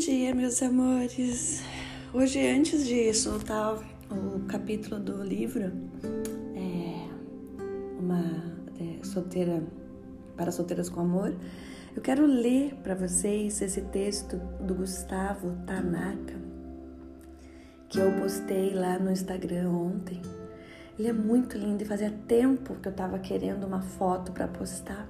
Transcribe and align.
dia, 0.00 0.34
meus 0.34 0.62
amores. 0.62 1.62
Hoje, 2.14 2.40
antes 2.48 2.86
de 2.86 3.12
soltar 3.12 3.76
o 4.10 4.40
capítulo 4.46 4.98
do 4.98 5.22
livro, 5.22 5.70
é, 6.56 7.06
uma 7.98 8.24
é, 8.80 9.04
solteira 9.04 9.62
para 10.38 10.50
solteiras 10.50 10.88
com 10.88 11.02
amor, 11.02 11.36
eu 11.94 12.00
quero 12.00 12.24
ler 12.24 12.76
para 12.76 12.94
vocês 12.94 13.60
esse 13.60 13.82
texto 13.82 14.38
do 14.66 14.74
Gustavo 14.74 15.54
Tanaka 15.66 16.34
que 17.90 17.98
eu 17.98 18.10
postei 18.20 18.72
lá 18.72 18.98
no 18.98 19.10
Instagram 19.10 19.68
ontem. 19.68 20.22
Ele 20.98 21.08
é 21.08 21.12
muito 21.12 21.58
lindo 21.58 21.82
e 21.82 21.86
fazia 21.86 22.10
tempo 22.26 22.74
que 22.76 22.88
eu 22.88 22.92
estava 22.92 23.18
querendo 23.18 23.66
uma 23.66 23.82
foto 23.82 24.32
para 24.32 24.48
postar. 24.48 25.06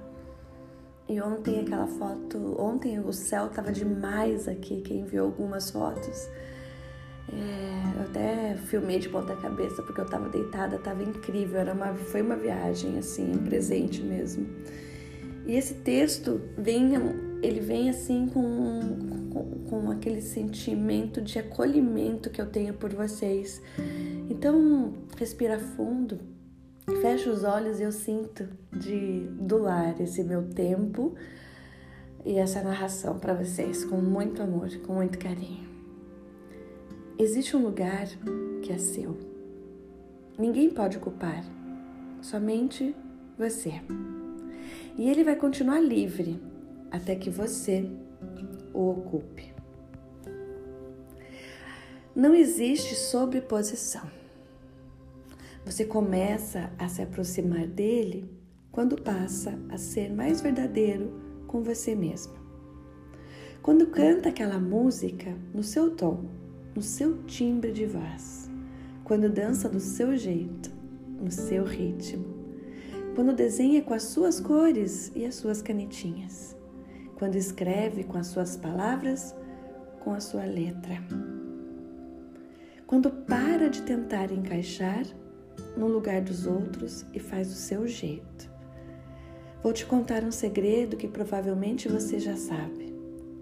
E 1.11 1.19
ontem 1.19 1.59
aquela 1.59 1.87
foto, 1.87 2.55
ontem 2.57 2.97
o 2.97 3.11
céu 3.11 3.49
tava 3.49 3.69
demais 3.69 4.47
aqui, 4.47 4.79
que 4.79 4.93
enviou 4.93 5.25
algumas 5.25 5.69
fotos. 5.69 6.29
É, 7.27 7.97
eu 7.97 8.01
até 8.03 8.55
filmei 8.67 8.97
de 8.97 9.09
ponta 9.09 9.35
cabeça 9.35 9.83
porque 9.83 9.99
eu 9.99 10.05
tava 10.05 10.29
deitada, 10.29 10.77
tava 10.77 11.03
incrível, 11.03 11.59
era 11.59 11.73
uma, 11.73 11.93
foi 11.93 12.21
uma 12.21 12.37
viagem 12.37 12.97
assim, 12.97 13.29
um 13.29 13.39
presente 13.39 14.01
mesmo. 14.01 14.47
E 15.45 15.57
esse 15.57 15.73
texto 15.73 16.39
vem, 16.57 16.93
ele 17.43 17.59
vem 17.59 17.89
assim 17.89 18.27
com, 18.27 18.79
com, 19.33 19.65
com 19.69 19.91
aquele 19.91 20.21
sentimento 20.21 21.21
de 21.21 21.39
acolhimento 21.39 22.29
que 22.29 22.39
eu 22.39 22.45
tenho 22.45 22.73
por 22.73 22.93
vocês. 22.93 23.61
Então, 24.29 24.93
respira 25.17 25.59
fundo, 25.59 26.19
Fecho 26.99 27.29
os 27.29 27.43
olhos 27.43 27.79
e 27.79 27.83
eu 27.83 27.91
sinto 27.91 28.47
de 28.71 29.27
doar 29.39 30.01
esse 30.01 30.23
meu 30.23 30.49
tempo 30.49 31.15
e 32.25 32.37
essa 32.37 32.61
narração 32.61 33.17
para 33.17 33.33
vocês 33.33 33.85
com 33.85 33.97
muito 33.97 34.41
amor, 34.41 34.69
com 34.85 34.93
muito 34.93 35.17
carinho. 35.17 35.69
Existe 37.17 37.55
um 37.55 37.63
lugar 37.63 38.07
que 38.61 38.73
é 38.73 38.77
seu. 38.77 39.17
Ninguém 40.37 40.69
pode 40.69 40.97
ocupar, 40.97 41.43
somente 42.21 42.95
você. 43.37 43.81
E 44.97 45.09
ele 45.09 45.23
vai 45.23 45.35
continuar 45.35 45.79
livre 45.79 46.41
até 46.89 47.15
que 47.15 47.29
você 47.29 47.89
o 48.73 48.89
ocupe. 48.89 49.53
Não 52.15 52.35
existe 52.35 52.95
sobreposição. 52.95 54.20
Você 55.71 55.85
começa 55.85 56.69
a 56.77 56.89
se 56.89 57.01
aproximar 57.01 57.65
dele 57.65 58.29
quando 58.73 59.01
passa 59.01 59.57
a 59.69 59.77
ser 59.77 60.13
mais 60.13 60.41
verdadeiro 60.41 61.13
com 61.47 61.63
você 61.63 61.95
mesmo. 61.95 62.33
Quando 63.63 63.87
canta 63.87 64.27
aquela 64.27 64.59
música 64.59 65.33
no 65.53 65.63
seu 65.63 65.95
tom, 65.95 66.25
no 66.75 66.81
seu 66.81 67.23
timbre 67.23 67.71
de 67.71 67.85
voz, 67.85 68.51
quando 69.05 69.29
dança 69.29 69.69
do 69.69 69.79
seu 69.79 70.17
jeito, 70.17 70.69
no 71.17 71.31
seu 71.31 71.63
ritmo, 71.63 72.25
quando 73.15 73.31
desenha 73.31 73.81
com 73.81 73.93
as 73.93 74.03
suas 74.03 74.41
cores 74.41 75.09
e 75.15 75.25
as 75.25 75.35
suas 75.35 75.61
canetinhas, 75.61 76.53
quando 77.15 77.37
escreve 77.37 78.03
com 78.03 78.17
as 78.17 78.27
suas 78.27 78.57
palavras, 78.57 79.33
com 80.01 80.11
a 80.11 80.19
sua 80.19 80.43
letra. 80.43 81.01
Quando 82.85 83.09
para 83.09 83.69
de 83.69 83.83
tentar 83.83 84.33
encaixar 84.33 85.05
no 85.75 85.87
lugar 85.87 86.21
dos 86.21 86.45
outros 86.45 87.05
e 87.13 87.19
faz 87.19 87.47
do 87.47 87.55
seu 87.55 87.87
jeito. 87.87 88.49
Vou 89.63 89.71
te 89.71 89.85
contar 89.85 90.23
um 90.23 90.31
segredo 90.31 90.97
que 90.97 91.07
provavelmente 91.07 91.87
você 91.87 92.19
já 92.19 92.35
sabe. 92.35 92.93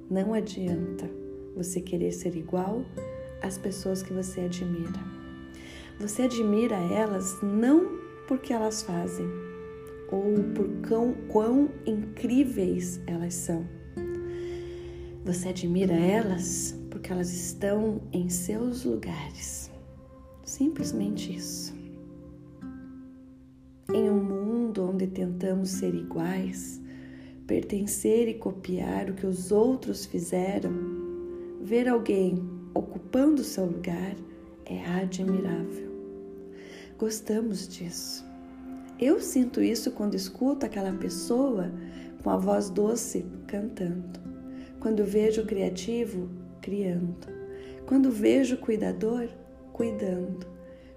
Não 0.09 0.33
adianta 0.33 1.09
você 1.55 1.79
querer 1.79 2.11
ser 2.11 2.35
igual 2.35 2.83
às 3.41 3.57
pessoas 3.57 4.03
que 4.03 4.11
você 4.11 4.41
admira. 4.41 4.99
Você 5.99 6.23
admira 6.23 6.75
elas 6.75 7.41
não 7.41 7.99
porque 8.27 8.51
elas 8.53 8.81
fazem 8.81 9.27
ou 10.11 10.33
por 10.55 10.67
quão, 10.87 11.13
quão 11.27 11.69
incríveis 11.85 12.99
elas 13.05 13.33
são. 13.33 13.65
Você 15.23 15.49
admira 15.49 15.93
elas 15.93 16.75
porque 16.89 17.11
elas 17.11 17.31
estão 17.31 18.01
em 18.11 18.29
seus 18.29 18.83
lugares. 18.83 19.69
Simplesmente 20.43 21.35
isso. 21.35 21.78
Mundo 24.79 24.89
onde 24.89 25.07
tentamos 25.07 25.69
ser 25.69 25.93
iguais, 25.93 26.81
pertencer 27.45 28.29
e 28.29 28.33
copiar 28.35 29.09
o 29.09 29.13
que 29.13 29.25
os 29.25 29.51
outros 29.51 30.05
fizeram, 30.05 30.71
ver 31.61 31.87
alguém 31.87 32.41
ocupando 32.73 33.43
seu 33.43 33.65
lugar 33.65 34.15
é 34.65 34.85
admirável. 34.85 35.89
Gostamos 36.97 37.67
disso. 37.67 38.25
Eu 38.99 39.19
sinto 39.19 39.61
isso 39.61 39.91
quando 39.91 40.15
escuto 40.15 40.65
aquela 40.65 40.91
pessoa 40.93 41.71
com 42.23 42.29
a 42.29 42.37
voz 42.37 42.69
doce 42.69 43.25
cantando, 43.47 44.19
quando 44.79 45.05
vejo 45.05 45.41
o 45.41 45.45
criativo 45.45 46.29
criando, 46.61 47.27
quando 47.85 48.11
vejo 48.11 48.55
o 48.55 48.59
cuidador 48.59 49.29
cuidando, 49.71 50.45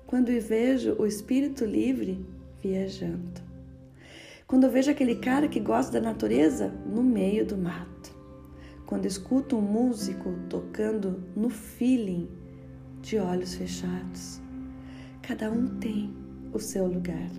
quando 0.06 0.28
vejo 0.40 0.96
o 0.98 1.06
espírito 1.06 1.64
livre 1.64 2.24
viajando. 2.60 3.51
Quando 4.52 4.64
eu 4.64 4.70
vejo 4.70 4.90
aquele 4.90 5.14
cara 5.14 5.48
que 5.48 5.58
gosta 5.58 5.98
da 5.98 6.10
natureza 6.10 6.70
no 6.84 7.02
meio 7.02 7.46
do 7.46 7.56
mato. 7.56 8.14
Quando 8.84 9.06
escuto 9.06 9.56
um 9.56 9.62
músico 9.62 10.34
tocando 10.50 11.24
no 11.34 11.48
feeling 11.48 12.28
de 13.00 13.16
olhos 13.16 13.54
fechados. 13.54 14.42
Cada 15.22 15.50
um 15.50 15.68
tem 15.78 16.14
o 16.52 16.58
seu 16.58 16.86
lugar. 16.86 17.30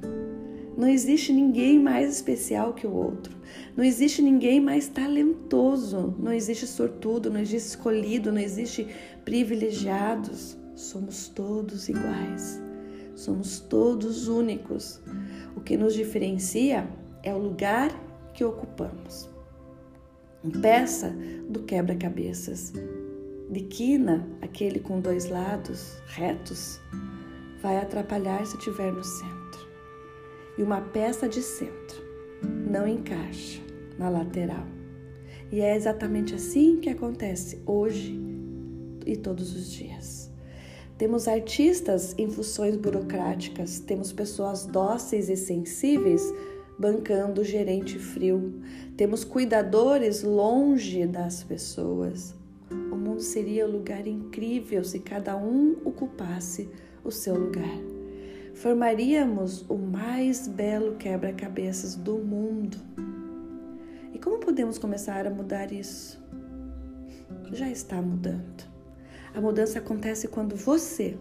Não 0.75 0.87
existe 0.87 1.31
ninguém 1.31 1.79
mais 1.79 2.15
especial 2.15 2.73
que 2.73 2.87
o 2.87 2.91
outro. 2.91 3.37
Não 3.77 3.83
existe 3.83 4.19
ninguém 4.19 4.59
mais 4.59 4.87
talentoso. 4.87 6.15
Não 6.17 6.33
existe 6.33 6.65
sortudo, 6.65 7.29
não 7.29 7.39
existe 7.39 7.67
escolhido, 7.67 8.31
não 8.31 8.41
existe 8.41 8.87
privilegiados. 9.23 10.57
Somos 10.73 11.27
todos 11.27 11.89
iguais. 11.89 12.59
Somos 13.13 13.59
todos 13.59 14.27
únicos. 14.27 14.99
O 15.55 15.61
que 15.61 15.77
nos 15.77 15.93
diferencia 15.93 16.89
é 17.23 17.33
o 17.33 17.37
lugar 17.37 17.89
que 18.33 18.43
ocupamos. 18.43 19.29
Peça 20.61 21.15
do 21.49 21.63
quebra-cabeças. 21.63 22.73
De 23.49 23.61
quina, 23.61 24.27
aquele 24.41 24.79
com 24.79 24.99
dois 24.99 25.29
lados 25.29 25.97
retos, 26.07 26.81
vai 27.61 27.77
atrapalhar 27.77 28.45
se 28.45 28.57
estiver 28.57 28.91
no 28.91 29.03
centro. 29.03 29.67
E 30.57 30.63
uma 30.63 30.81
peça 30.81 31.29
de 31.29 31.41
centro 31.41 32.03
não 32.69 32.85
encaixa 32.85 33.61
na 33.97 34.09
lateral. 34.09 34.65
E 35.51 35.61
é 35.61 35.75
exatamente 35.75 36.35
assim 36.35 36.77
que 36.77 36.89
acontece 36.89 37.61
hoje 37.65 38.19
e 39.05 39.15
todos 39.15 39.55
os 39.55 39.71
dias. 39.71 40.31
Temos 40.97 41.27
artistas 41.27 42.13
em 42.17 42.29
funções 42.29 42.75
burocráticas, 42.75 43.79
temos 43.79 44.11
pessoas 44.11 44.65
dóceis 44.65 45.29
e 45.29 45.35
sensíveis 45.35 46.23
bancando 46.77 47.41
o 47.41 47.43
gerente 47.43 47.97
frio, 47.97 48.61
temos 48.97 49.23
cuidadores 49.23 50.23
longe 50.23 51.05
das 51.05 51.43
pessoas. 51.43 52.35
O 52.69 52.95
mundo 52.95 53.21
seria 53.21 53.67
um 53.67 53.71
lugar 53.71 54.07
incrível 54.07 54.83
se 54.83 54.99
cada 54.99 55.35
um 55.37 55.77
ocupasse 55.85 56.69
o 57.03 57.11
seu 57.11 57.35
lugar. 57.35 57.77
Formaríamos 58.55 59.65
o 59.69 59.75
mais 59.75 60.47
belo 60.47 60.95
quebra-cabeças 60.95 61.95
do 61.95 62.17
mundo. 62.17 62.77
E 64.13 64.19
como 64.19 64.39
podemos 64.39 64.77
começar 64.77 65.25
a 65.25 65.29
mudar 65.29 65.71
isso? 65.71 66.23
Já 67.51 67.69
está 67.69 68.01
mudando. 68.01 68.63
A 69.33 69.41
mudança 69.41 69.79
acontece 69.79 70.27
quando 70.27 70.55
você 70.55 71.17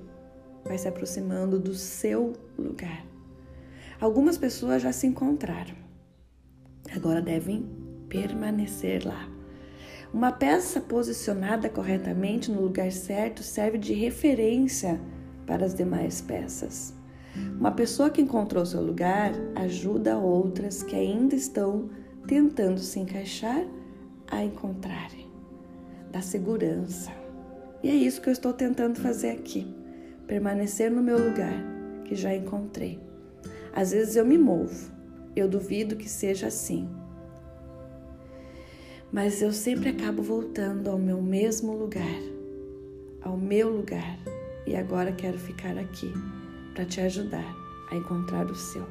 vai 0.65 0.77
se 0.77 0.87
aproximando 0.87 1.59
do 1.59 1.75
seu 1.75 2.35
lugar. 2.59 3.12
Algumas 4.03 4.37
pessoas 4.37 4.83
já 4.83 4.91
se 4.91 5.07
encontraram, 5.07 5.77
agora 6.93 7.23
devem 7.23 7.65
permanecer 8.09 9.07
lá. 9.07 9.29
Uma 10.13 10.33
peça 10.33 10.81
posicionada 10.81 11.69
corretamente 11.69 12.51
no 12.51 12.63
lugar 12.63 12.91
certo 12.91 13.45
serve 13.45 13.79
de 13.79 13.93
referência 13.93 15.01
para 15.47 15.65
as 15.65 15.73
demais 15.73 16.21
peças. 16.21 16.93
Uma 17.57 17.71
pessoa 17.71 18.11
que 18.11 18.21
encontrou 18.21 18.67
seu 18.67 18.83
lugar 18.83 19.31
ajuda 19.55 20.19
outras 20.19 20.83
que 20.83 20.97
ainda 20.97 21.37
estão 21.37 21.89
tentando 22.27 22.81
se 22.81 22.99
encaixar 22.99 23.65
a 24.29 24.43
encontrarem. 24.43 25.31
Dá 26.11 26.21
segurança. 26.21 27.13
E 27.85 27.89
é 27.89 27.95
isso 27.95 28.21
que 28.21 28.29
eu 28.29 28.33
estou 28.33 28.53
tentando 28.53 28.99
fazer 28.99 29.31
aqui: 29.31 29.65
permanecer 30.27 30.91
no 30.91 31.05
meu 31.05 31.25
lugar, 31.25 31.55
que 32.05 32.17
já 32.17 32.35
encontrei. 32.35 33.12
Às 33.75 33.93
vezes 33.93 34.17
eu 34.17 34.25
me 34.25 34.37
movo, 34.37 34.91
eu 35.35 35.49
duvido 35.49 35.97
que 35.97 36.09
seja 36.09 36.49
assim. 36.49 36.89
Mas 39.11 39.41
eu 39.41 39.53
sempre 39.53 39.89
acabo 39.89 40.23
voltando 40.23 40.89
ao 40.89 40.99
meu 40.99 41.21
mesmo 41.23 41.75
lugar, 41.75 42.21
ao 43.23 43.37
meu 43.37 43.71
lugar. 43.71 44.19
E 44.67 44.77
agora 44.77 45.13
quero 45.13 45.39
ficar 45.39 45.77
aqui 45.77 46.13
para 46.75 46.85
te 46.85 47.01
ajudar 47.01 47.55
a 47.91 47.97
encontrar 47.97 48.47
o 48.47 48.55
seu. 48.55 48.87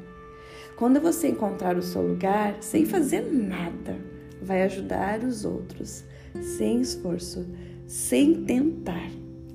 Quando 0.75 0.99
você 0.99 1.27
encontrar 1.27 1.77
o 1.77 1.81
seu 1.81 2.01
lugar, 2.01 2.57
sem 2.61 2.85
fazer 2.85 3.21
nada, 3.31 3.97
vai 4.41 4.63
ajudar 4.63 5.23
os 5.23 5.45
outros, 5.45 6.03
sem 6.41 6.81
esforço, 6.81 7.47
sem 7.85 8.45
tentar, 8.45 9.09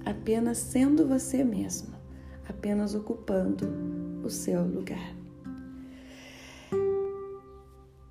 apenas 0.04 0.58
sendo 0.58 1.06
você 1.06 1.42
mesmo, 1.42 1.94
apenas 2.48 2.94
ocupando 2.94 3.66
o 4.26 4.30
seu 4.30 4.62
lugar. 4.62 5.14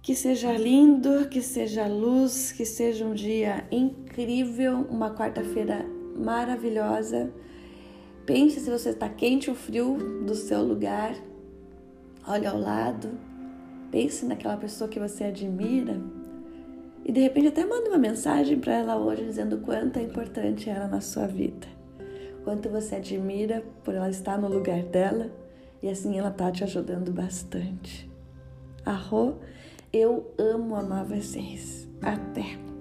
Que 0.02 0.16
seja 0.16 0.54
lindo, 0.54 1.28
que 1.30 1.42
seja 1.42 1.88
luz, 1.88 2.52
que 2.52 2.66
seja 2.66 3.06
um 3.06 3.14
dia 3.14 3.66
incrível, 3.72 4.86
uma 4.90 5.14
quarta-feira 5.14 5.86
maravilhosa. 6.16 7.32
Pense 8.26 8.60
se 8.60 8.70
você 8.70 8.90
está 8.90 9.10
quente 9.10 9.50
ou 9.50 9.56
frio 9.56 9.98
do 10.26 10.36
seu 10.36 10.64
lugar. 10.64 11.16
Olhe 12.28 12.46
ao 12.46 12.60
lado. 12.60 13.10
Pense 13.92 14.26
naquela 14.26 14.58
pessoa 14.58 14.90
que 14.90 15.00
você 15.00 15.26
admira. 15.26 16.00
E 17.04 17.12
de 17.12 17.22
repente 17.22 17.48
até 17.48 17.66
manda 17.66 17.90
uma 17.90 18.00
mensagem 18.00 18.60
para 18.60 18.74
ela 18.74 18.98
hoje 18.98 19.24
dizendo 19.24 19.58
quanto 19.60 19.98
é 19.98 20.04
importante 20.04 20.70
ela 20.70 20.88
na 20.88 21.02
sua 21.02 21.28
vida. 21.28 21.68
Quanto 22.44 22.70
você 22.70 22.96
admira 22.96 23.64
por 23.84 23.94
ela 23.96 24.10
estar 24.10 24.40
no 24.40 24.48
lugar 24.48 24.84
dela 24.84 25.32
e 25.82 25.90
assim 25.90 26.18
ela 26.18 26.32
tá 26.32 26.52
te 26.52 26.64
ajudando 26.64 27.12
bastante. 27.12 28.10
Arro 28.86 29.40
eu 29.92 30.34
amo 30.38 30.76
amar 30.76 31.06
vocês. 31.06 31.88
Até! 32.02 32.75